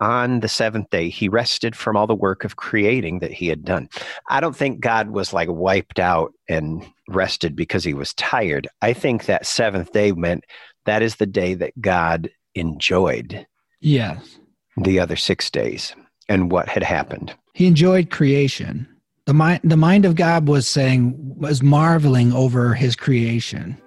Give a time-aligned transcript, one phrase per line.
[0.00, 3.64] on the seventh day, he rested from all the work of creating that he had
[3.64, 3.88] done.
[4.28, 8.68] I don't think God was like wiped out and rested because he was tired.
[8.82, 10.44] I think that seventh day meant
[10.84, 13.46] that is the day that God enjoyed.
[13.80, 14.38] Yes.
[14.76, 15.94] The other six days
[16.28, 17.34] and what had happened.
[17.54, 18.88] He enjoyed creation.
[19.26, 23.80] The mind, the mind of God was saying, was marveling over his creation.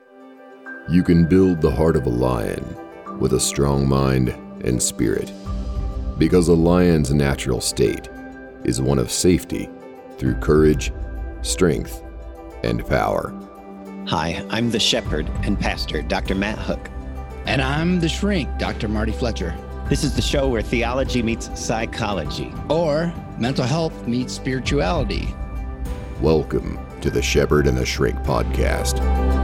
[0.89, 2.65] You can build the heart of a lion
[3.19, 4.29] with a strong mind
[4.63, 5.31] and spirit
[6.17, 8.09] because a lion's natural state
[8.63, 9.69] is one of safety
[10.17, 10.91] through courage,
[11.43, 12.03] strength,
[12.63, 13.33] and power.
[14.07, 16.33] Hi, I'm the shepherd and pastor, Dr.
[16.33, 16.89] Matt Hook.
[17.45, 18.87] And I'm the shrink, Dr.
[18.87, 19.55] Marty Fletcher.
[19.89, 25.33] This is the show where theology meets psychology, or mental health meets spirituality.
[26.19, 29.36] Welcome to the Shepherd and the Shrink podcast.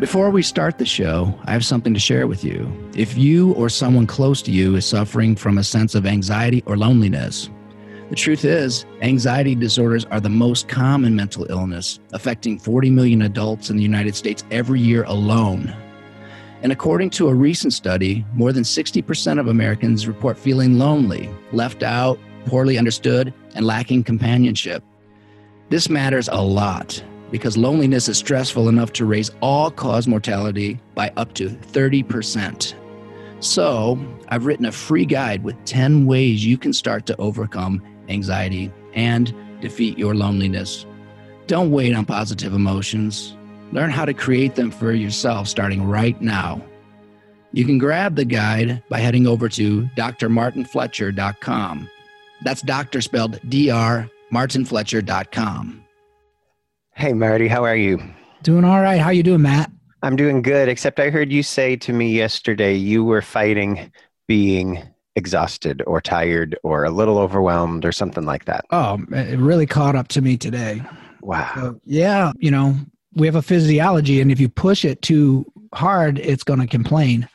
[0.00, 2.72] Before we start the show, I have something to share with you.
[2.96, 6.78] If you or someone close to you is suffering from a sense of anxiety or
[6.78, 7.50] loneliness,
[8.08, 13.68] the truth is, anxiety disorders are the most common mental illness, affecting 40 million adults
[13.68, 15.70] in the United States every year alone.
[16.62, 21.82] And according to a recent study, more than 60% of Americans report feeling lonely, left
[21.82, 24.82] out, poorly understood, and lacking companionship.
[25.68, 31.12] This matters a lot because loneliness is stressful enough to raise all cause mortality by
[31.16, 32.74] up to 30%.
[33.40, 38.70] So, I've written a free guide with 10 ways you can start to overcome anxiety
[38.92, 40.84] and defeat your loneliness.
[41.46, 43.36] Don't wait on positive emotions.
[43.72, 46.62] Learn how to create them for yourself starting right now.
[47.52, 51.90] You can grab the guide by heading over to drmartinfletcher.com.
[52.42, 55.84] That's doctor spelled D R martinfletcher.com.
[57.00, 57.98] Hey, Marty, how are you?
[58.42, 59.00] Doing all right.
[59.00, 59.72] How you doing, Matt?
[60.02, 63.90] I'm doing good, except I heard you say to me yesterday you were fighting
[64.28, 64.82] being
[65.16, 68.66] exhausted or tired or a little overwhelmed or something like that.
[68.70, 70.82] Oh, it really caught up to me today.
[71.22, 71.50] Wow.
[71.54, 72.76] So, yeah, you know,
[73.14, 77.26] we have a physiology, and if you push it too hard, it's going to complain.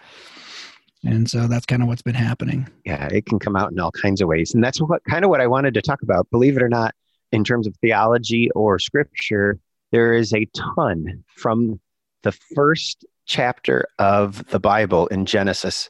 [1.03, 2.69] And so that's kind of what's been happening.
[2.85, 4.53] Yeah, it can come out in all kinds of ways.
[4.53, 6.29] And that's what kind of what I wanted to talk about.
[6.29, 6.93] Believe it or not,
[7.35, 9.59] in terms of theology or scripture,
[9.91, 11.79] there is a ton from
[12.23, 15.89] the first chapter of the Bible in Genesis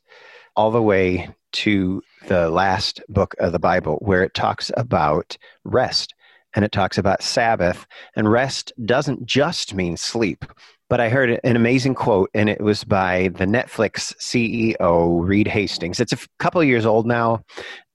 [0.56, 6.14] all the way to the last book of the Bible where it talks about rest
[6.56, 7.86] and it talks about Sabbath.
[8.16, 10.46] And rest doesn't just mean sleep.
[10.90, 16.00] But I heard an amazing quote, and it was by the Netflix CEO, Reed Hastings.
[16.00, 17.44] It's a couple years old now,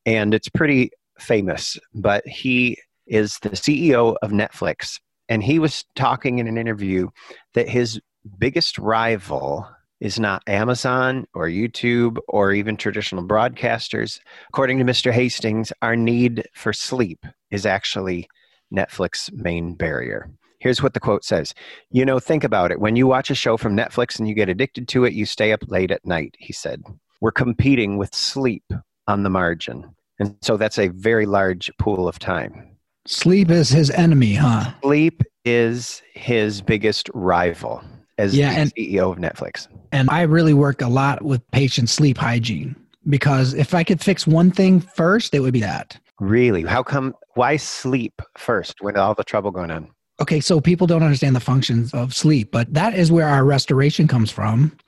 [0.05, 1.79] and it's pretty famous.
[1.95, 2.77] But he
[3.11, 4.99] is the CEO of Netflix,
[5.29, 7.09] and he was talking in an interview
[7.53, 8.01] that his
[8.39, 9.69] biggest rival
[10.01, 14.19] is not Amazon or YouTube or even traditional broadcasters.
[14.49, 15.13] According to Mr.
[15.13, 18.27] Hastings, our need for sleep is actually
[18.75, 20.31] Netflix's main barrier.
[20.59, 21.55] Here's what the quote says
[21.91, 22.81] You know, think about it.
[22.81, 25.53] When you watch a show from Netflix and you get addicted to it, you stay
[25.53, 26.83] up late at night, he said.
[27.21, 28.65] We're competing with sleep
[29.07, 29.95] on the margin.
[30.19, 32.77] And so that's a very large pool of time.
[33.11, 34.71] Sleep is his enemy, huh?
[34.85, 37.83] Sleep is his biggest rival
[38.19, 39.67] as yeah, and, CEO of Netflix.
[39.91, 42.77] And I really work a lot with patient sleep hygiene
[43.09, 45.99] because if I could fix one thing first, it would be that.
[46.21, 46.63] Really?
[46.63, 47.17] How come?
[47.35, 49.91] Why sleep first when all the trouble going on?
[50.21, 54.07] Okay, so people don't understand the functions of sleep, but that is where our restoration
[54.07, 54.79] comes from.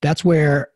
[0.00, 0.68] That's where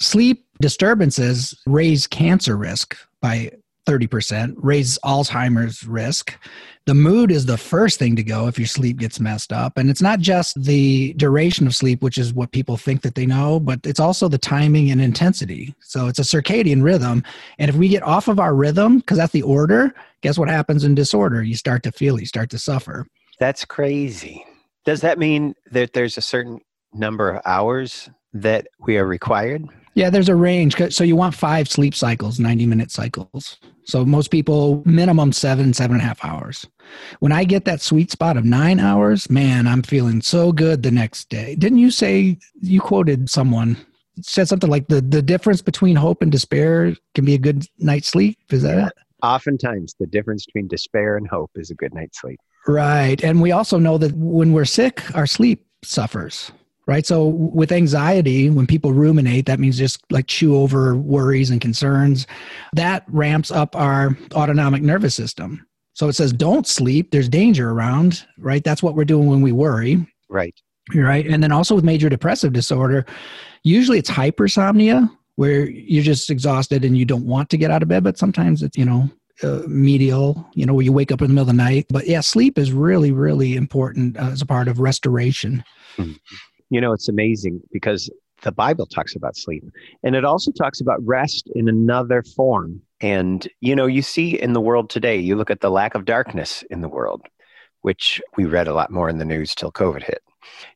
[0.00, 3.50] sleep disturbances raise cancer risk by
[3.86, 6.36] 30%, raise Alzheimer's risk.
[6.84, 9.78] The mood is the first thing to go if your sleep gets messed up.
[9.78, 13.26] And it's not just the duration of sleep, which is what people think that they
[13.26, 15.74] know, but it's also the timing and intensity.
[15.80, 17.24] So it's a circadian rhythm.
[17.58, 20.84] And if we get off of our rhythm, because that's the order, guess what happens
[20.84, 21.42] in disorder?
[21.42, 23.06] You start to feel, you start to suffer.
[23.40, 24.44] That's crazy.
[24.84, 26.60] Does that mean that there's a certain
[26.92, 29.64] number of hours that we are required?
[29.94, 30.76] Yeah, there's a range.
[30.92, 33.58] So you want five sleep cycles, 90 minute cycles.
[33.86, 36.66] So most people, minimum seven, seven and a half hours.
[37.20, 40.90] When I get that sweet spot of nine hours, man, I'm feeling so good the
[40.90, 41.54] next day.
[41.54, 43.76] Didn't you say, you quoted someone,
[44.22, 48.08] said something like the, the difference between hope and despair can be a good night's
[48.08, 48.38] sleep?
[48.50, 48.86] Is that yeah.
[48.88, 48.92] it?
[49.22, 52.38] Oftentimes, the difference between despair and hope is a good night's sleep.
[52.66, 53.22] Right.
[53.22, 56.50] And we also know that when we're sick, our sleep suffers
[56.86, 57.04] right?
[57.04, 62.26] So with anxiety, when people ruminate, that means just like chew over worries and concerns.
[62.74, 65.66] That ramps up our autonomic nervous system.
[65.94, 67.10] So it says, don't sleep.
[67.10, 68.62] There's danger around, right?
[68.62, 70.06] That's what we're doing when we worry.
[70.28, 70.54] Right.
[70.94, 71.26] Right.
[71.26, 73.06] And then also with major depressive disorder,
[73.64, 77.88] usually it's hypersomnia where you're just exhausted and you don't want to get out of
[77.88, 79.10] bed, but sometimes it's, you know,
[79.42, 81.86] uh, medial, you know, where you wake up in the middle of the night.
[81.90, 85.64] But yeah, sleep is really, really important uh, as a part of restoration.
[85.96, 86.12] Mm-hmm.
[86.70, 88.10] You know, it's amazing because
[88.42, 89.64] the Bible talks about sleep
[90.02, 92.82] and it also talks about rest in another form.
[93.00, 96.04] And, you know, you see in the world today, you look at the lack of
[96.04, 97.22] darkness in the world,
[97.82, 100.22] which we read a lot more in the news till COVID hit.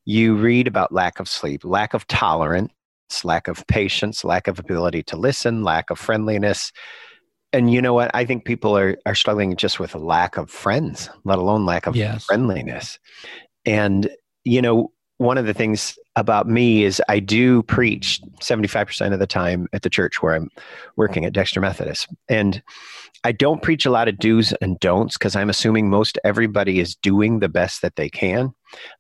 [0.05, 2.73] You read about lack of sleep, lack of tolerance,
[3.25, 6.73] lack of patience, lack of ability to listen, lack of friendliness.
[7.53, 8.11] And you know what?
[8.15, 11.87] I think people are, are struggling just with a lack of friends, let alone lack
[11.87, 12.25] of yes.
[12.25, 12.99] friendliness.
[13.65, 14.09] And,
[14.45, 19.27] you know, one of the things about me is I do preach 75% of the
[19.27, 20.49] time at the church where I'm
[20.97, 22.09] working at Dexter Methodist.
[22.31, 22.63] And
[23.23, 26.97] I don't preach a lot of do's and don'ts because I'm assuming most everybody is
[26.97, 28.55] doing the best that they can.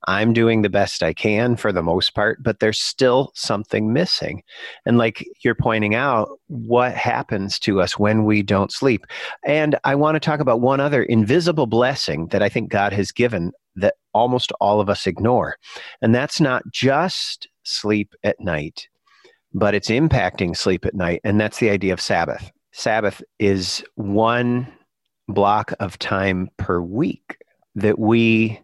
[0.06, 4.42] I'm doing the best I can for the most part, but there's still something missing.
[4.86, 9.06] And like you're pointing out, what happens to us when we don't sleep?
[9.44, 13.12] And I want to talk about one other invisible blessing that I think God has
[13.12, 15.56] given that almost all of us ignore.
[16.02, 18.88] And that's not just sleep at night,
[19.52, 21.20] but it's impacting sleep at night.
[21.24, 22.50] And that's the idea of Sabbath.
[22.72, 24.66] Sabbath is one
[25.28, 27.36] block of time per week
[27.76, 28.60] that we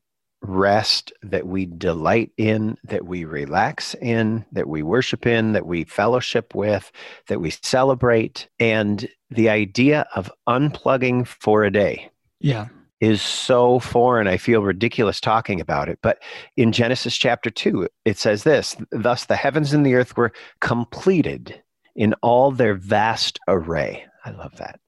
[0.48, 5.84] rest, that we delight in, that we relax in, that we worship in, that we
[5.84, 6.90] fellowship with,
[7.28, 8.48] that we celebrate.
[8.58, 12.10] And the idea of unplugging for a day.
[12.40, 12.68] Yeah
[13.00, 15.98] is so foreign, I feel ridiculous talking about it.
[16.02, 16.18] But
[16.56, 21.62] in Genesis chapter 2, it says this Thus the heavens and the earth were completed
[21.94, 24.06] in all their vast array.
[24.24, 24.80] I love that.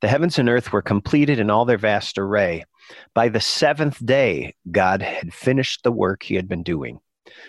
[0.00, 2.64] The heavens and earth were completed in all their vast array.
[3.14, 7.00] By the seventh day, God had finished the work he had been doing.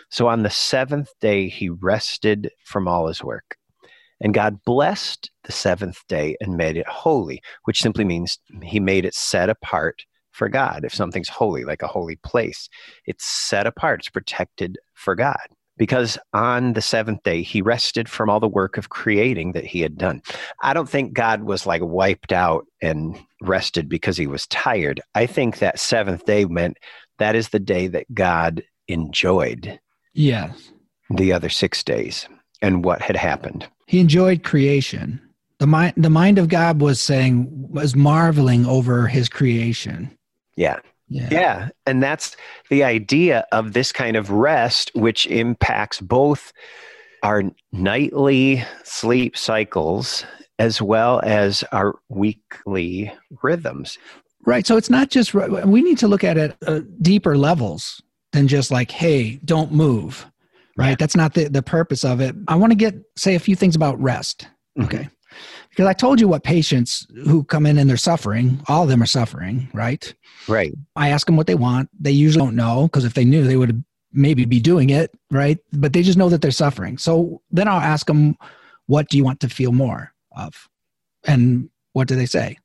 [0.09, 3.57] So on the seventh day, he rested from all his work.
[4.21, 9.05] And God blessed the seventh day and made it holy, which simply means he made
[9.05, 10.85] it set apart for God.
[10.85, 12.69] If something's holy, like a holy place,
[13.05, 15.47] it's set apart, it's protected for God.
[15.83, 19.81] Because on the seventh day, he rested from all the work of creating that he
[19.81, 20.21] had done.
[20.61, 25.01] I don't think God was like wiped out and rested because he was tired.
[25.13, 26.77] I think that seventh day meant
[27.17, 29.77] that is the day that God enjoyed.
[30.13, 30.71] Yes.
[31.09, 32.29] The other six days
[32.61, 33.67] and what had happened.
[33.85, 35.19] He enjoyed creation.
[35.57, 40.17] The mind, the mind of God was saying, was marveling over his creation.
[40.55, 40.79] Yeah.
[41.13, 41.27] Yeah.
[41.31, 41.69] yeah.
[41.85, 42.35] And that's
[42.69, 46.51] the idea of this kind of rest, which impacts both
[47.21, 50.25] our nightly sleep cycles
[50.59, 53.97] as well as our weekly rhythms.
[54.45, 54.67] Right.
[54.67, 58.01] So it's not just, we need to look at it uh, deeper levels
[58.33, 60.25] than just like, hey, don't move
[60.77, 60.89] right?
[60.89, 60.95] Yeah.
[60.99, 62.35] That's not the, the purpose of it.
[62.47, 64.47] I want to get, say a few things about rest.
[64.77, 65.03] Mm-hmm.
[65.69, 69.01] Because I told you what patients who come in and they're suffering, all of them
[69.01, 70.13] are suffering, right?
[70.47, 70.73] Right.
[70.95, 71.89] I ask them what they want.
[71.99, 75.57] They usually don't know because if they knew, they would maybe be doing it, right?
[75.71, 76.97] But they just know that they're suffering.
[76.97, 78.37] So then I'll ask them,
[78.85, 80.69] what do you want to feel more of?
[81.25, 82.57] And what do they say?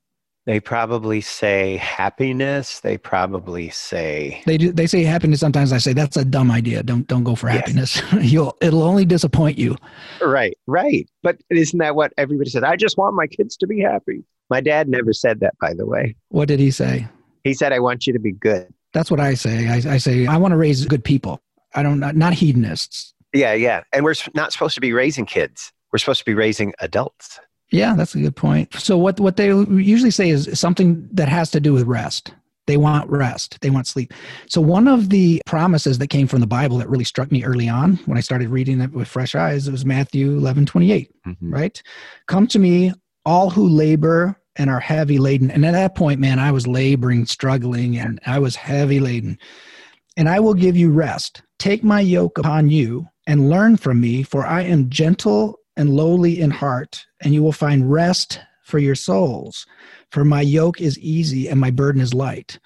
[0.49, 2.81] They probably say happiness.
[2.81, 4.73] They probably say they do.
[4.73, 5.41] They say happiness.
[5.41, 6.83] Sometimes I say that's a dumb idea.
[6.83, 7.59] Don't don't go for yes.
[7.59, 8.03] happiness.
[8.33, 9.77] You'll it'll only disappoint you.
[10.23, 11.07] Right, right.
[11.23, 12.65] But isn't that what everybody said?
[12.65, 14.25] I just want my kids to be happy.
[14.49, 16.17] My dad never said that, by the way.
[16.31, 17.07] What did he say?
[17.45, 19.69] He said, "I want you to be good." That's what I say.
[19.69, 21.43] I, I say I want to raise good people.
[21.75, 23.13] I don't not hedonists.
[23.35, 23.83] Yeah, yeah.
[23.93, 25.75] And we're not supposed to be raising kids.
[25.93, 27.39] We're supposed to be raising adults.
[27.71, 28.75] Yeah, that's a good point.
[28.75, 32.33] So what what they usually say is something that has to do with rest.
[32.67, 33.59] They want rest.
[33.63, 34.13] They want sleep.
[34.47, 37.67] So one of the promises that came from the Bible that really struck me early
[37.67, 41.51] on when I started reading it with fresh eyes, it was Matthew 11, 28, mm-hmm.
[41.51, 41.83] right?
[42.27, 42.93] Come to me,
[43.25, 45.51] all who labor and are heavy laden.
[45.51, 49.39] And at that point, man, I was laboring, struggling, and I was heavy laden.
[50.19, 51.41] And I will give you rest.
[51.59, 56.39] Take my yoke upon you and learn from me, for I am gentle and lowly
[56.41, 59.65] in heart, and you will find rest for your souls.
[60.11, 62.59] For my yoke is easy and my burden is light.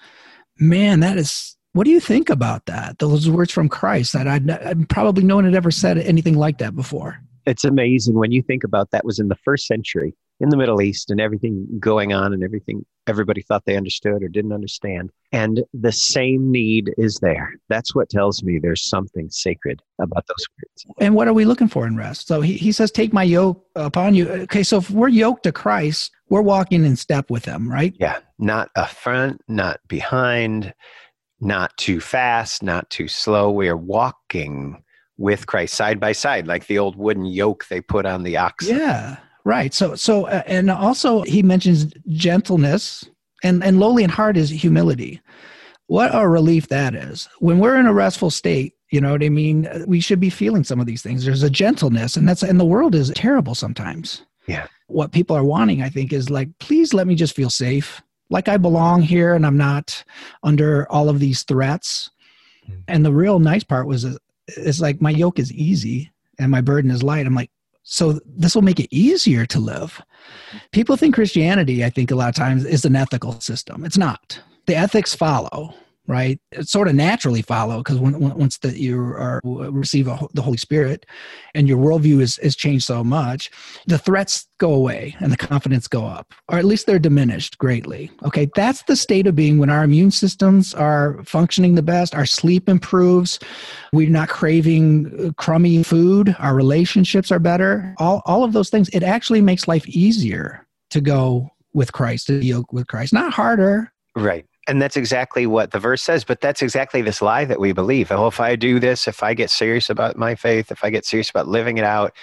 [0.59, 2.99] Man, that is, what do you think about that?
[2.99, 6.57] Those words from Christ that I'd, I'd probably no one had ever said anything like
[6.57, 7.19] that before.
[7.45, 10.81] It's amazing when you think about that was in the first century in the Middle
[10.81, 15.09] East and everything going on and everything everybody thought they understood or didn't understand.
[15.31, 17.53] And the same need is there.
[17.69, 20.97] That's what tells me there's something sacred about those words.
[20.99, 22.27] And what are we looking for in rest?
[22.27, 24.27] So he, he says, Take my yoke upon you.
[24.27, 27.95] Okay, so if we're yoked to Christ, we're walking in step with him, right?
[27.97, 30.73] Yeah, not a front, not behind,
[31.39, 33.49] not too fast, not too slow.
[33.49, 34.83] We are walking
[35.17, 38.67] with Christ side by side, like the old wooden yoke they put on the ox.
[38.67, 39.73] Yeah, right.
[39.73, 43.07] So, so, uh, and also he mentions gentleness
[43.43, 45.21] and, and lowly in heart is humility.
[45.87, 47.27] What a relief that is.
[47.39, 49.67] When we're in a restful state, you know what I mean?
[49.87, 51.25] We should be feeling some of these things.
[51.25, 54.23] There's a gentleness, and that's, and the world is terrible sometimes.
[54.47, 54.67] Yeah.
[54.87, 58.01] What people are wanting, I think, is like, please let me just feel safe.
[58.29, 60.03] Like I belong here and I'm not
[60.43, 62.09] under all of these threats.
[62.69, 62.81] Mm-hmm.
[62.87, 64.05] And the real nice part was,
[64.47, 67.25] it's like my yoke is easy and my burden is light.
[67.25, 67.51] I'm like,
[67.83, 70.01] so this will make it easier to live.
[70.71, 73.85] People think Christianity, I think a lot of times, is an ethical system.
[73.85, 74.39] It's not.
[74.65, 75.75] The ethics follow,
[76.07, 76.39] right?
[76.51, 81.05] It sort of naturally follow because once that you are receive a, the Holy Spirit
[81.53, 83.49] and your worldview is, is changed so much,
[83.87, 88.11] the threats go away and the confidence go up, or at least they're diminished greatly.
[88.25, 92.25] Okay, that's the state of being when our immune systems are functioning the best, our
[92.25, 93.39] sleep improves,
[93.93, 97.95] we're not craving uh, crummy food, our relationships are better.
[97.97, 102.43] All all of those things, it actually makes life easier to go with Christ, to
[102.43, 103.91] yoke with Christ, not harder.
[104.15, 107.71] Right and that's exactly what the verse says but that's exactly this lie that we
[107.71, 108.11] believe.
[108.11, 111.05] Oh if i do this if i get serious about my faith if i get
[111.05, 112.13] serious about living it out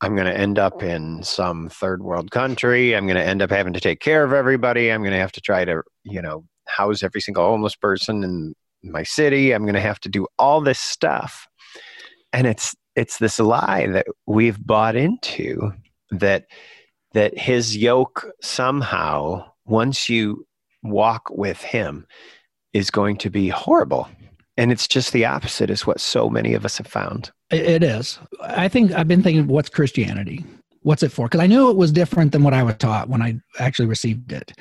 [0.00, 0.88] i'm going to end up mm.
[0.88, 2.94] in some third world country.
[2.94, 4.90] I'm going to end up having to take care of everybody.
[4.90, 8.54] I'm going to have to try to you know house every single homeless person in
[8.82, 9.52] my city.
[9.52, 11.46] I'm going to have to do all this stuff.
[12.32, 15.72] And it's it's this lie that we've bought into
[16.10, 16.46] that
[17.12, 20.46] that his yoke somehow once you
[20.84, 22.06] walk with him
[22.72, 24.08] is going to be horrible.
[24.56, 27.32] And it's just the opposite, is what so many of us have found.
[27.50, 28.20] It is.
[28.40, 30.44] I think I've been thinking, what's Christianity?
[30.82, 31.26] What's it for?
[31.26, 34.32] Because I knew it was different than what I was taught when I actually received
[34.32, 34.52] it.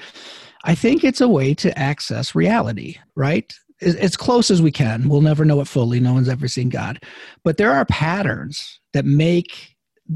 [0.63, 3.53] I think it's a way to access reality, right?
[3.82, 5.10] As close as we can.
[5.10, 6.00] We'll never know it fully.
[6.00, 7.03] No one's ever seen God.
[7.44, 9.75] But there are patterns that make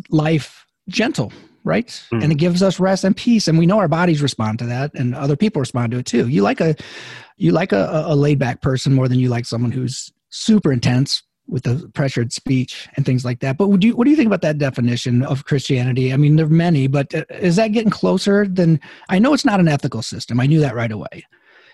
[0.10, 1.34] life gentle
[1.68, 1.88] right?
[2.12, 2.24] Mm.
[2.24, 3.48] And it gives us rest and peace.
[3.48, 6.28] And we know our bodies respond to that and other people respond to it too.
[6.28, 6.76] You like a
[7.38, 11.22] you like a, a laid back person more than you like someone who's super intense
[11.48, 13.58] with the pressured speech and things like that.
[13.58, 16.12] But would you, what do you think about that definition of Christianity?
[16.12, 18.82] I mean, there are many, but uh, is that getting closer than?
[19.08, 20.40] I know it's not an ethical system.
[20.40, 21.26] I knew that right away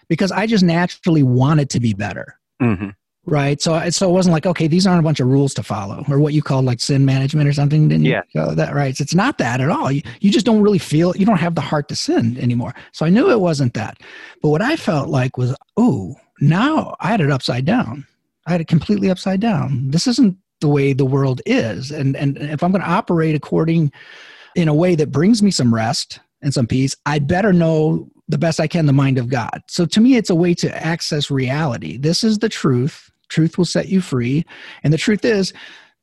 [0.09, 2.37] because I just naturally want it to be better.
[2.61, 2.89] Mm-hmm
[3.25, 3.61] right?
[3.61, 6.19] So so it wasn't like okay, these aren't a bunch of rules to follow, or
[6.19, 7.87] what you call like sin management or something.
[7.87, 8.21] Didn't yeah.
[8.31, 8.55] you?
[8.55, 8.95] That right.
[8.95, 9.91] So it's not that at all.
[9.91, 11.15] You you just don't really feel.
[11.15, 12.73] You don't have the heart to sin anymore.
[12.91, 13.99] So I knew it wasn't that.
[14.41, 18.05] But what I felt like was, oh, now I had it upside down.
[18.45, 19.89] I had it completely upside down.
[19.89, 23.91] This isn't the way the world is, and and if I'm going to operate according
[24.55, 28.37] in a way that brings me some rest and some peace, I better know the
[28.37, 29.63] best I can the mind of God.
[29.67, 31.97] So to me, it's a way to access reality.
[31.97, 34.45] This is the truth Truth will set you free.
[34.83, 35.53] And the truth is,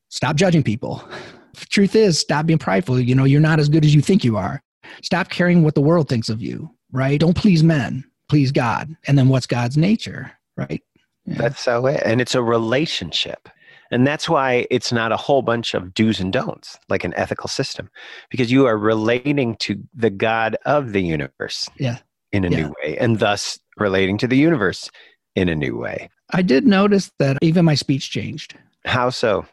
[0.08, 1.08] stop judging people.
[1.54, 2.98] The truth is, stop being prideful.
[2.98, 4.60] You know, you're not as good as you think you are.
[5.02, 7.20] Stop caring what the world thinks of you, right?
[7.20, 8.96] Don't please men, please God.
[9.06, 10.82] And then what's God's nature, right?
[11.24, 11.36] Yeah.
[11.36, 12.02] That's so it.
[12.04, 13.48] And it's a relationship.
[13.92, 17.48] And that's why it's not a whole bunch of do's and don'ts, like an ethical
[17.48, 17.90] system,
[18.28, 21.98] because you are relating to the God of the universe yeah.
[22.32, 22.56] in a yeah.
[22.56, 24.90] new way, and thus relating to the universe
[25.36, 26.08] in a new way.
[26.32, 28.56] I did notice that even my speech changed.
[28.84, 29.46] How so?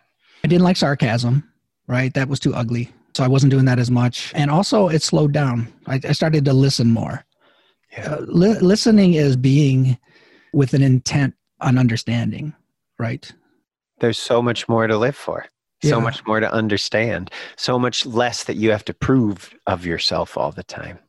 [0.43, 1.43] I didn't like sarcasm,
[1.88, 2.13] right?
[2.13, 2.91] That was too ugly.
[3.15, 4.31] So I wasn't doing that as much.
[4.36, 5.74] And also, it slowed down.
[5.88, 7.25] I, I started to listen more.
[7.91, 8.13] Yeah.
[8.13, 9.98] Uh, li- listening is being
[10.53, 12.53] with an intent on understanding,
[13.00, 13.31] right?
[14.00, 15.48] There's so much more to live for,
[15.84, 20.38] so much more to understand, so much less that you have to prove of yourself
[20.38, 21.00] all the time.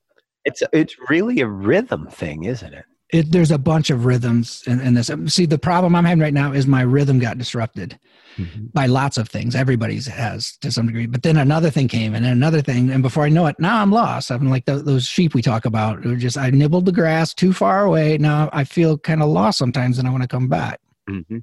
[0.47, 2.87] It's, it's really a rhythm thing, isn't it?
[3.11, 5.11] It, there's a bunch of rhythms in, in, this.
[5.27, 7.99] See, the problem I'm having right now is my rhythm got disrupted
[8.37, 8.67] mm-hmm.
[8.67, 9.55] by lots of things.
[9.55, 11.07] Everybody's has to some degree.
[11.07, 12.91] But then another thing came and then another thing.
[12.91, 14.31] And before I know it, now I'm lost.
[14.31, 16.03] I'm like the, those sheep we talk about.
[16.19, 18.19] just, I nibbled the grass too far away.
[18.19, 20.79] Now I feel kind of lost sometimes and I want to come back.
[21.09, 21.39] Mm-hmm.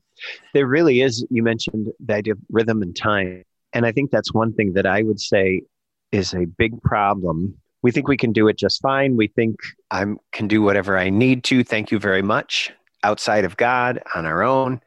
[0.54, 3.44] There really is, you mentioned the idea of rhythm and time.
[3.74, 5.64] And I think that's one thing that I would say
[6.12, 9.16] is a big problem we think we can do it just fine.
[9.16, 9.58] We think
[9.92, 11.64] I can do whatever I need to.
[11.64, 12.72] Thank you very much.
[13.04, 14.82] Outside of God, on our own,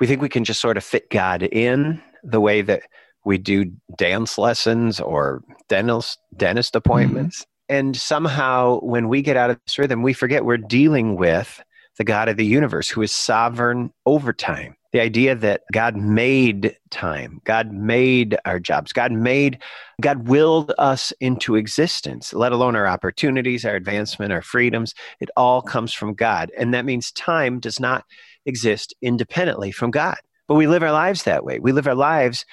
[0.00, 2.82] we think we can just sort of fit God in the way that
[3.24, 3.66] we do
[3.96, 7.42] dance lessons or dentist dentist appointments.
[7.42, 7.76] Mm-hmm.
[7.76, 11.62] And somehow, when we get out of this rhythm, we forget we're dealing with
[11.98, 16.76] the God of the universe who is sovereign over time the idea that God made
[16.90, 19.60] time, God made our jobs, God made,
[20.00, 24.94] God willed us into existence, let alone our opportunities, our advancement, our freedoms.
[25.20, 26.50] It all comes from God.
[26.58, 28.04] And that means time does not
[28.46, 30.16] exist independently from God.
[30.48, 31.60] But we live our lives that way.
[31.60, 32.44] We live our lives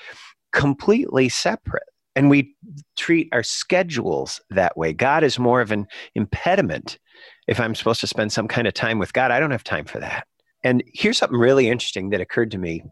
[0.54, 1.84] completely separate
[2.16, 2.56] and we
[2.96, 4.94] treat our schedules that way.
[4.94, 7.00] God is more of an impediment.
[7.48, 9.86] If I'm supposed to spend some kind of time with God, I don't have time
[9.86, 10.28] for that.
[10.64, 12.84] And here's something really interesting that occurred to me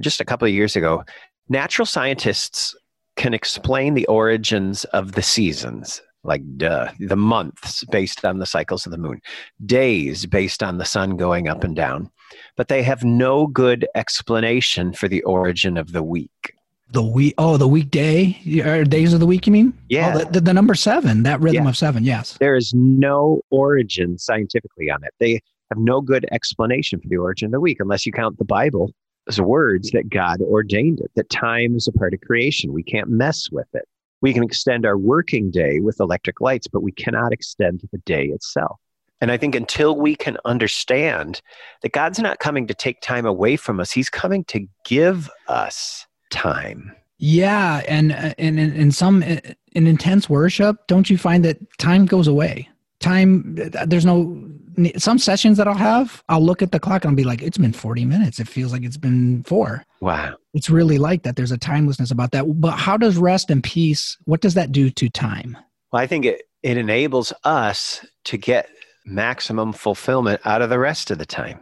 [0.00, 1.04] just a couple of years ago.
[1.48, 2.74] Natural scientists
[3.16, 8.86] can explain the origins of the seasons, like duh, the months based on the cycles
[8.86, 9.20] of the moon,
[9.66, 12.10] days based on the sun going up and down,
[12.56, 16.54] but they have no good explanation for the origin of the week.
[16.90, 18.38] The week oh the weekday?
[18.66, 19.72] Or days of the week you mean?
[19.88, 20.12] Yeah.
[20.14, 21.70] Oh, the, the, the, number seven that rhythm yeah.
[21.70, 22.36] of seven yes.
[22.38, 25.14] There is no origin scientifically on it.
[25.18, 25.40] They
[25.72, 28.92] have no good explanation for the origin of the week unless you count the bible
[29.28, 33.08] as words that god ordained it that time is a part of creation we can't
[33.08, 33.88] mess with it
[34.20, 38.26] we can extend our working day with electric lights but we cannot extend the day
[38.26, 38.78] itself
[39.22, 41.42] and I think until we can understand
[41.82, 46.08] that God's not coming to take time away from us, He's coming to give us
[46.32, 46.90] time.
[47.18, 52.26] Yeah, and and in, in some in intense worship, don't you find that time goes
[52.26, 52.68] away?
[53.02, 53.54] Time,
[53.86, 54.48] there's no
[54.96, 56.22] some sessions that I'll have.
[56.28, 58.38] I'll look at the clock and I'll be like, it's been 40 minutes.
[58.38, 59.84] It feels like it's been four.
[60.00, 61.36] Wow, it's really like that.
[61.36, 62.44] There's a timelessness about that.
[62.60, 64.16] But how does rest and peace?
[64.24, 65.58] What does that do to time?
[65.92, 68.68] Well, I think it it enables us to get
[69.04, 71.60] maximum fulfillment out of the rest of the time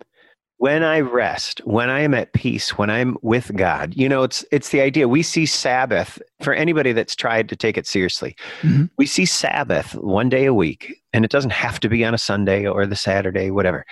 [0.61, 4.45] when I rest, when I am at peace, when I'm with God, you know, it's
[4.53, 5.09] it's the idea.
[5.09, 8.37] We see Sabbath for anybody that's tried to take it seriously.
[8.61, 8.85] Mm-hmm.
[8.99, 12.19] We see Sabbath one day a week, and it doesn't have to be on a
[12.19, 13.87] Sunday or the Saturday, whatever.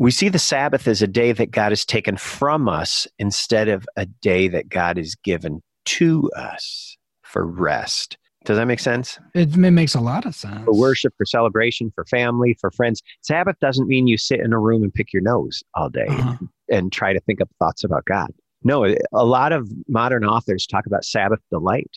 [0.00, 3.86] We see the Sabbath as a day that God has taken from us instead of
[3.94, 8.18] a day that God has given to us for rest.
[8.44, 9.18] Does that make sense?
[9.34, 10.64] It, it, makes a lot of sense.
[10.64, 13.02] For worship, for celebration, for family, for friends.
[13.20, 16.36] Sabbath doesn't mean you sit in a room and pick your nose all day uh-huh.
[16.40, 18.32] and, and try to think up thoughts about God.
[18.64, 21.90] No, a lot of modern authors talk about Sabbath delight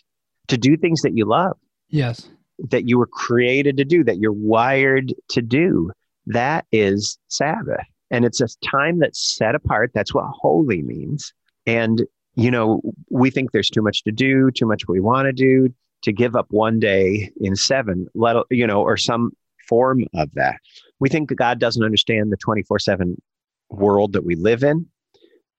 [0.47, 1.57] to do things that you love.
[1.89, 2.29] Yes.
[2.69, 5.91] That you were created to do, that you're wired to do.
[6.27, 7.85] That is Sabbath.
[8.11, 9.91] And it's a time that's set apart.
[9.93, 11.33] That's what holy means.
[11.65, 12.03] And,
[12.35, 15.73] you know, we think there's too much to do, too much we want to do,
[16.05, 19.31] to give up one day in seven, let you know, or some
[19.67, 20.57] form of that.
[20.99, 23.21] We think God doesn't understand the 24 7
[23.69, 24.87] world that we live in,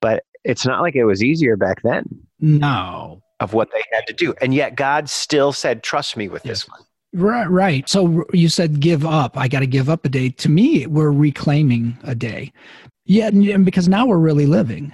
[0.00, 2.04] but it's not like it was easier back then.
[2.40, 3.22] No.
[3.40, 4.34] Of what they had to do.
[4.40, 6.62] And yet God still said, trust me with yes.
[6.62, 6.80] this one.
[7.12, 7.88] Right, right.
[7.88, 9.36] So you said give up.
[9.36, 10.30] I got to give up a day.
[10.30, 12.52] To me, we're reclaiming a day.
[13.04, 14.92] Yeah, and because now we're really living.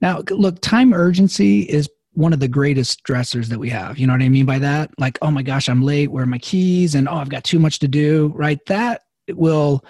[0.00, 3.98] Now, look, time urgency is one of the greatest stressors that we have.
[3.98, 4.90] You know what I mean by that?
[4.98, 6.10] Like, oh my gosh, I'm late.
[6.10, 6.94] Where are my keys?
[6.94, 8.32] And oh, I've got too much to do.
[8.36, 8.58] Right?
[8.66, 9.84] That will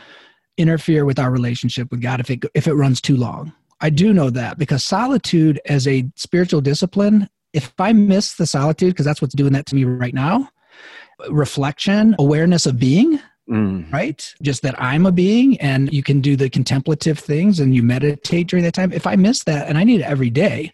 [0.58, 3.52] interfere with our relationship with God if it if it runs too long.
[3.80, 8.92] I do know that because solitude as a spiritual discipline, if I miss the solitude,
[8.92, 10.48] because that's what's doing that to me right now,
[11.28, 13.18] reflection, awareness of being,
[13.50, 13.92] Mm.
[13.92, 14.34] right?
[14.40, 18.46] Just that I'm a being and you can do the contemplative things and you meditate
[18.46, 18.92] during that time.
[18.92, 20.72] If I miss that, and I need it every day,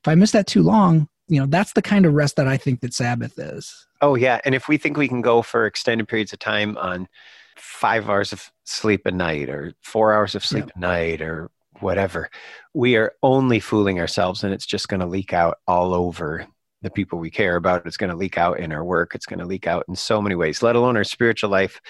[0.00, 2.56] if I miss that too long, you know, that's the kind of rest that I
[2.56, 3.86] think that Sabbath is.
[4.00, 4.40] Oh, yeah.
[4.44, 7.08] And if we think we can go for extended periods of time on
[7.56, 10.72] five hours of sleep a night or four hours of sleep yeah.
[10.76, 12.30] a night or whatever,
[12.74, 16.46] we are only fooling ourselves and it's just going to leak out all over
[16.82, 17.86] the people we care about.
[17.86, 19.14] It's going to leak out in our work.
[19.14, 21.80] It's going to leak out in so many ways, let alone our spiritual life,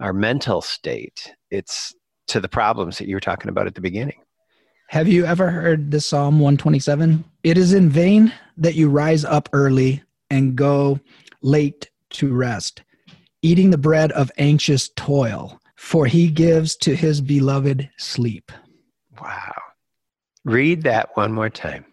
[0.00, 1.32] our mental state.
[1.50, 1.94] It's
[2.28, 4.20] to the problems that you were talking about at the beginning.
[4.88, 7.24] Have you ever heard the Psalm 127?
[7.42, 11.00] It is in vain that you rise up early and go
[11.42, 12.82] late to rest,
[13.42, 18.52] eating the bread of anxious toil, for he gives to his beloved sleep.
[19.20, 19.54] Wow.
[20.44, 21.84] Read that one more time.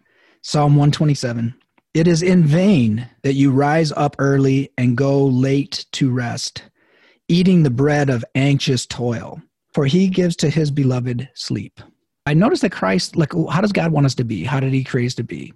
[0.42, 1.54] Psalm 127.
[1.94, 6.62] It is in vain that you rise up early and go late to rest,
[7.28, 11.80] eating the bread of anxious toil, for he gives to his beloved sleep.
[12.26, 14.44] I noticed that Christ, like, how does God want us to be?
[14.44, 15.52] How did He create us to be?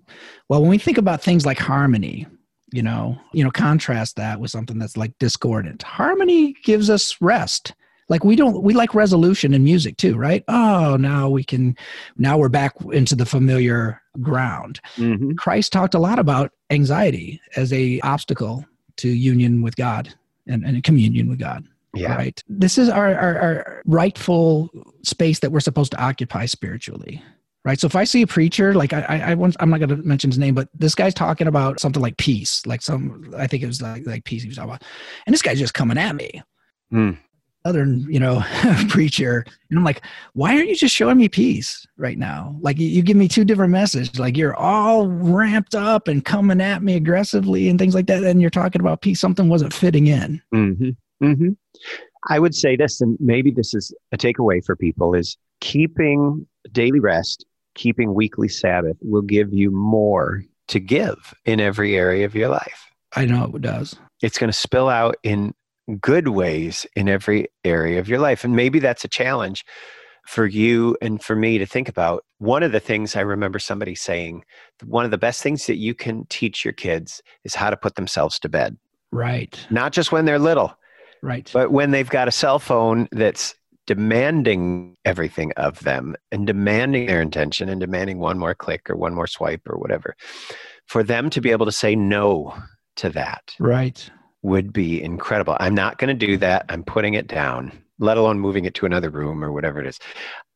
[0.49, 2.27] Well, when we think about things like harmony,
[2.73, 5.83] you know, you know, contrast that with something that's like discordant.
[5.83, 7.75] Harmony gives us rest.
[8.09, 10.45] Like we don't, we like resolution in music too, right?
[10.49, 11.77] Oh, now we can,
[12.17, 14.81] now we're back into the familiar ground.
[14.97, 15.33] Mm-hmm.
[15.33, 18.65] Christ talked a lot about anxiety as a obstacle
[18.99, 20.13] to union with God
[20.47, 21.65] and, and communion with God.
[21.97, 22.15] Yeah.
[22.15, 22.43] Right.
[22.49, 24.71] This is our, our, our rightful
[25.03, 27.23] space that we're supposed to occupy spiritually
[27.67, 27.81] right?
[27.81, 29.97] So if I see a preacher, like I, I, I once, I'm not going to
[29.97, 33.65] mention his name, but this guy's talking about something like peace, like some, I think
[33.65, 34.85] it was like like peace he was talking about,
[35.27, 36.43] and this guy's just coming at me.
[36.93, 37.19] Mm.
[37.67, 38.45] southern you know
[38.89, 40.03] preacher and i'm like
[40.35, 43.45] why aren't you just showing me peace right now like you, you give me two
[43.45, 48.07] different messages like you're all ramped up and coming at me aggressively and things like
[48.07, 51.51] that and you're talking about peace something wasn't fitting in hmm hmm
[52.29, 57.01] I would say this, and maybe this is a takeaway for people: is keeping daily
[57.01, 62.49] rest, keeping weekly Sabbath will give you more to give in every area of your
[62.49, 62.91] life.
[63.15, 65.55] i know it does It's going to spill out in
[66.01, 69.65] good ways in every area of your life, and maybe that's a challenge
[70.27, 72.25] for you and for me to think about.
[72.39, 74.45] One of the things I remember somebody saying,
[74.85, 77.95] one of the best things that you can teach your kids is how to put
[77.95, 78.77] themselves to bed,
[79.13, 80.77] right not just when they're little.
[81.23, 83.55] Right But when they've got a cell phone that's
[83.87, 89.15] demanding everything of them and demanding their intention and demanding one more click or one
[89.15, 90.17] more swipe or whatever,
[90.87, 92.55] for them to be able to say no
[92.97, 94.11] to that right
[94.43, 95.57] would be incredible.
[95.59, 96.67] I'm not going to do that.
[96.69, 99.99] I'm putting it down, let alone moving it to another room or whatever it is.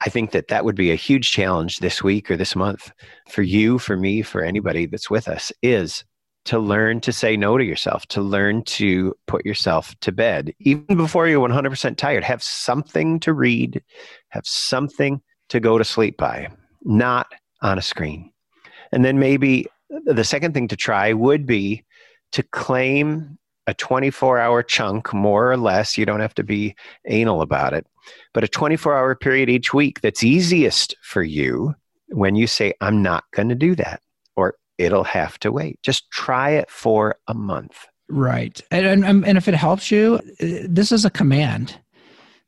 [0.01, 2.93] I think that that would be a huge challenge this week or this month
[3.29, 6.05] for you, for me, for anybody that's with us is
[6.47, 10.97] to learn to say no to yourself, to learn to put yourself to bed, even
[10.97, 12.25] before you're 100% tired.
[12.25, 13.83] Have something to read,
[14.31, 16.49] have something to go to sleep by,
[16.83, 18.33] not on a screen.
[18.93, 19.67] And then maybe
[20.07, 21.85] the second thing to try would be
[22.33, 25.99] to claim a 24 hour chunk, more or less.
[25.99, 26.75] You don't have to be
[27.07, 27.87] anal about it,
[28.33, 31.75] but a 24 hour period each week that's easiest for you
[32.09, 34.01] when you say, I'm not going to do that,
[34.81, 35.79] it'll have to wait.
[35.83, 37.87] Just try it for a month.
[38.09, 38.61] Right.
[38.71, 41.79] And, and, and if it helps you, uh, this is a command.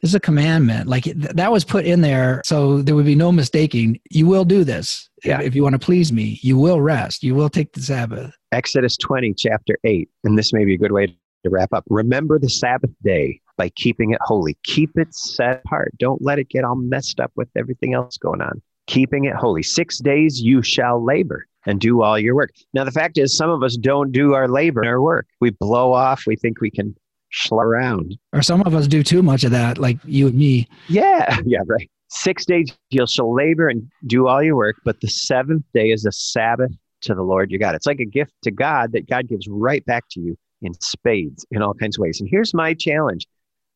[0.01, 0.88] This is a commandment.
[0.88, 4.01] Like th- that was put in there so there would be no mistaking.
[4.11, 5.09] You will do this.
[5.25, 5.40] Yeah.
[5.40, 7.23] If you want to please me, you will rest.
[7.23, 8.35] You will take the Sabbath.
[8.51, 11.85] Exodus 20, chapter 8, and this may be a good way to wrap up.
[11.88, 14.59] Remember the Sabbath day by keeping it holy.
[14.64, 15.92] Keep it set apart.
[15.99, 18.61] Don't let it get all messed up with everything else going on.
[18.88, 19.62] Keeping it holy.
[19.62, 22.51] Six days you shall labor and do all your work.
[22.75, 25.27] Now, the fact is, some of us don't do our labor our work.
[25.40, 26.25] We blow off.
[26.27, 26.94] We think we can
[27.33, 28.16] schlep around.
[28.33, 30.68] Or some of us do too much of that, like you and me.
[30.88, 31.90] Yeah, yeah, right.
[32.09, 36.05] Six days you'll shall labor and do all your work, but the seventh day is
[36.05, 36.72] a Sabbath
[37.03, 37.75] to the Lord your God.
[37.75, 41.44] It's like a gift to God that God gives right back to you in spades
[41.51, 42.20] in all kinds of ways.
[42.20, 43.27] And here's my challenge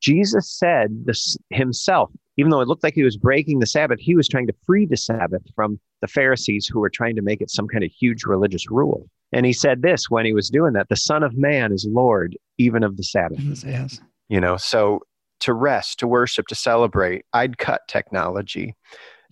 [0.01, 4.15] Jesus said this himself, even though it looked like he was breaking the Sabbath, he
[4.15, 7.49] was trying to free the Sabbath from the Pharisees who were trying to make it
[7.49, 9.09] some kind of huge religious rule.
[9.33, 12.37] And he said this when he was doing that the Son of Man is Lord
[12.57, 13.39] even of the Sabbath.
[13.65, 13.99] Yes.
[14.29, 15.01] You know, so
[15.41, 18.75] to rest, to worship, to celebrate, I'd cut technology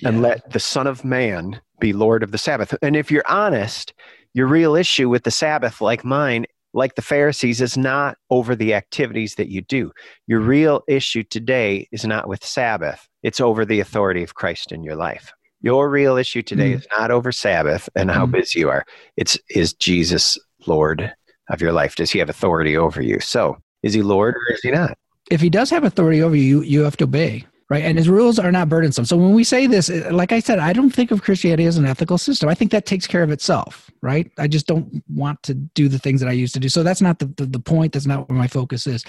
[0.03, 0.21] and Yeah.
[0.21, 2.75] let the Son of Man be Lord of the Sabbath.
[2.81, 3.93] And if you're honest,
[4.33, 8.73] your real issue with the Sabbath, like mine, like the Pharisees, is not over the
[8.75, 9.91] activities that you do.
[10.27, 14.83] Your real issue today is not with Sabbath, it's over the authority of Christ in
[14.83, 15.33] your life.
[15.61, 16.75] Your real issue today Mm.
[16.77, 18.33] is not over Sabbath and how Mm.
[18.33, 18.85] busy you are.
[19.17, 21.11] It's is Jesus Lord
[21.49, 21.95] of your life?
[21.95, 23.19] Does he have authority over you?
[23.19, 24.97] So is he Lord or is he not?
[25.31, 27.83] if he does have authority over you, you have to obey, right?
[27.83, 29.05] And his rules are not burdensome.
[29.05, 31.85] So when we say this, like I said, I don't think of Christianity as an
[31.85, 32.47] ethical system.
[32.47, 34.31] I think that takes care of itself, right?
[34.37, 36.69] I just don't want to do the things that I used to do.
[36.69, 37.93] So that's not the, the, the point.
[37.93, 39.03] That's not where my focus is.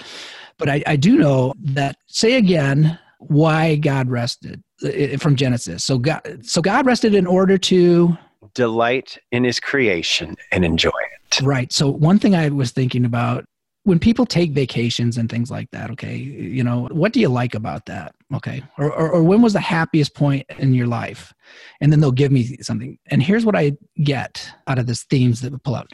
[0.57, 4.63] But I, I do know that, say again, why God rested
[5.19, 5.83] from Genesis.
[5.83, 8.17] So God, so God rested in order to
[8.53, 11.41] Delight in his creation and enjoy it.
[11.41, 11.71] Right.
[11.71, 13.45] So one thing I was thinking about
[13.87, 17.55] when people take vacations and things like that, okay, you know, what do you like
[17.55, 18.13] about that?
[18.35, 18.61] Okay.
[18.77, 21.33] Or, or, or when was the happiest point in your life?
[21.79, 22.99] And then they'll give me something.
[23.11, 25.93] And here's what I get out of this themes that we pull out.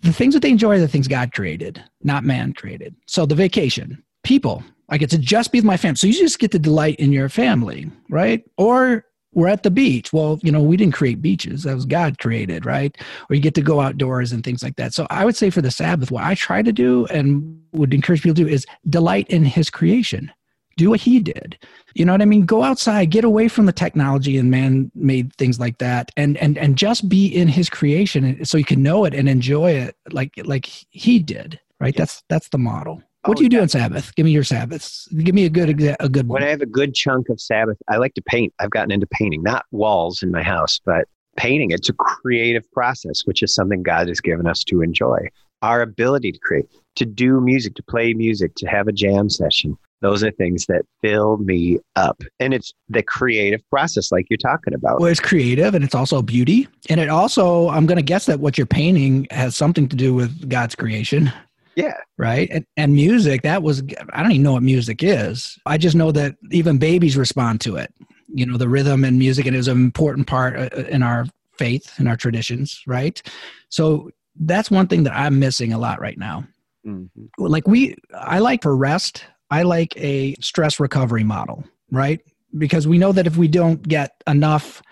[0.00, 2.94] The things that they enjoy are the things God created, not man created.
[3.06, 5.96] So the vacation, people, I get to just be with my family.
[5.96, 8.44] So you just get to delight in your family, right?
[8.58, 10.12] Or we're at the beach.
[10.12, 11.64] Well, you know, we didn't create beaches.
[11.64, 12.96] That was God created, right?
[13.28, 14.94] Or you get to go outdoors and things like that.
[14.94, 18.22] So I would say for the Sabbath, what I try to do and would encourage
[18.22, 20.32] people to do is delight in his creation.
[20.76, 21.56] Do what he did.
[21.94, 22.46] You know what I mean?
[22.46, 26.76] Go outside, get away from the technology and man-made things like that, and and and
[26.76, 30.66] just be in his creation, so you can know it and enjoy it like like
[30.66, 31.60] he did.
[31.78, 31.94] Right?
[31.96, 33.02] That's that's the model.
[33.24, 33.62] What Oh, do you do yeah.
[33.62, 34.14] on Sabbath?
[34.14, 35.08] Give me your Sabbaths.
[35.08, 35.68] Give me a good
[36.00, 36.40] a good one.
[36.40, 38.52] When I have a good chunk of Sabbath, I like to paint.
[38.58, 41.06] I've gotten into painting, not walls in my house, but
[41.36, 41.70] painting.
[41.70, 45.18] It's a creative process, which is something God has given us to enjoy.
[45.62, 49.78] Our ability to create, to do music, to play music, to have a jam session.
[50.02, 52.20] Those are things that fill me up.
[52.38, 55.00] And it's the creative process, like you're talking about.
[55.00, 56.68] Well, it's creative and it's also beauty.
[56.90, 60.12] And it also, I'm going to guess that what you're painting has something to do
[60.12, 61.32] with God's creation.
[61.76, 61.96] Yeah.
[62.16, 62.48] Right.
[62.50, 63.82] And, and music, that was,
[64.12, 65.58] I don't even know what music is.
[65.66, 67.92] I just know that even babies respond to it.
[68.28, 71.26] You know, the rhythm and music, and it was an important part uh, in our
[71.56, 72.82] faith and our traditions.
[72.86, 73.22] Right.
[73.68, 74.10] So
[74.40, 76.44] that's one thing that I'm missing a lot right now.
[76.86, 77.26] Mm-hmm.
[77.38, 82.20] Like we, I like for rest, I like a stress recovery model, right?
[82.58, 84.82] Because we know that if we don't get enough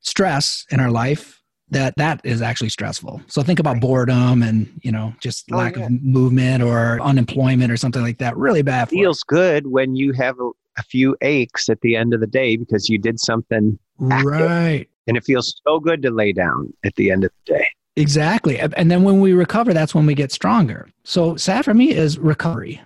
[0.00, 3.20] stress in our life, that that is actually stressful.
[3.26, 5.86] So think about boredom and you know just oh, lack yeah.
[5.86, 8.36] of movement or unemployment or something like that.
[8.36, 8.88] Really bad.
[8.88, 12.56] Feels good when you have a, a, few aches at the end of the day
[12.56, 13.78] because you did something
[14.10, 14.32] active.
[14.32, 17.68] right, and it feels so good to lay down at the end of the day.
[17.96, 20.88] Exactly, and then when we recover, that's when we get stronger.
[21.04, 22.80] So sad for me is recovery,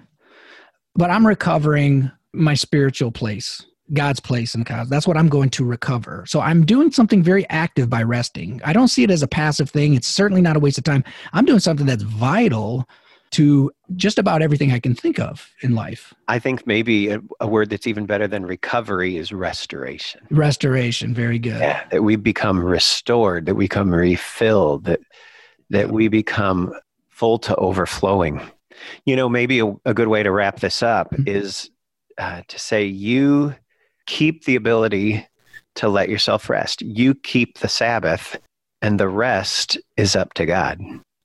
[0.94, 4.88] but I'm recovering my spiritual place God's place in the cosmos.
[4.88, 6.24] That's what I'm going to recover.
[6.26, 8.60] So I'm doing something very active by resting.
[8.64, 9.94] I don't see it as a passive thing.
[9.94, 11.04] It's certainly not a waste of time.
[11.32, 12.88] I'm doing something that's vital
[13.32, 16.12] to just about everything I can think of in life.
[16.26, 20.26] I think maybe a, a, word that's even better than recovery is restoration.
[20.30, 21.60] Restoration, very good.
[21.60, 25.00] Yeah, that we become restored, that we become refilled, that
[25.70, 26.74] that we become
[27.08, 28.40] full to overflowing.
[29.04, 31.28] You know, maybe a, a good way to wrap this up mm-hmm.
[31.28, 31.70] is
[32.18, 33.54] uh, to say you
[34.10, 35.24] keep the ability
[35.76, 36.82] to let yourself rest.
[36.82, 38.36] You keep the Sabbath,
[38.82, 40.80] and the rest is up to God.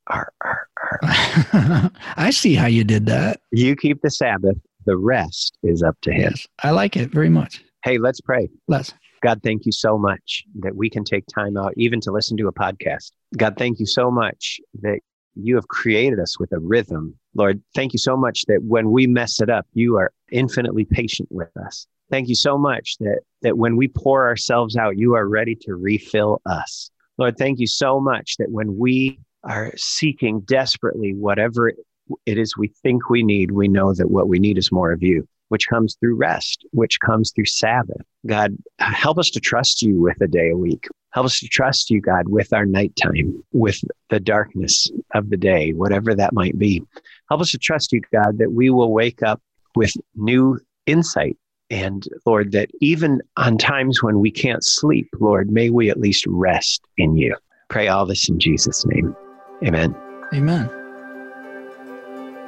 [0.08, 1.92] Arr, arr, arr.
[2.16, 3.42] I see how you did that.
[3.52, 6.32] You keep the Sabbath, the rest is up to Him.
[6.32, 7.66] Yes, I like it very much.
[7.84, 8.50] Hey, let's pray.
[8.68, 8.94] Let's.
[9.24, 12.48] God, thank you so much that we can take time out even to listen to
[12.48, 13.12] a podcast.
[13.36, 15.00] God, thank you so much that
[15.34, 17.18] you have created us with a rhythm.
[17.34, 21.30] Lord, thank you so much that when we mess it up, you are infinitely patient
[21.32, 21.88] with us.
[22.10, 25.76] Thank you so much that, that when we pour ourselves out, you are ready to
[25.76, 26.92] refill us.
[27.18, 32.68] Lord, thank you so much that when we are seeking desperately whatever it is we
[32.84, 35.96] think we need, we know that what we need is more of you, which comes
[36.00, 38.02] through rest, which comes through Sabbath.
[38.28, 40.88] God, help us to trust you with a day a week.
[41.12, 45.72] Help us to trust you, God, with our nighttime, with the darkness of the day,
[45.72, 46.84] whatever that might be.
[47.30, 49.42] Help us to trust you, God, that we will wake up
[49.76, 51.38] with new insight
[51.70, 56.26] and Lord, that even on times when we can't sleep, Lord, may we at least
[56.28, 57.36] rest in you.
[57.70, 59.16] Pray all this in Jesus' name.
[59.64, 59.96] Amen.
[60.34, 60.70] Amen.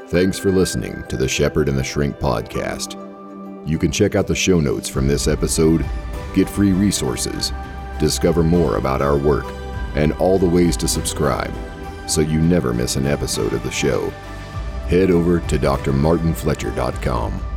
[0.08, 2.96] Thanks for listening to the Shepherd and the Shrink podcast.
[3.68, 5.86] You can check out the show notes from this episode,
[6.34, 7.52] get free resources,
[8.00, 9.46] discover more about our work,
[9.96, 11.54] and all the ways to subscribe
[12.08, 14.10] so you never miss an episode of the show.
[14.88, 17.57] Head over to drmartinfletcher.com.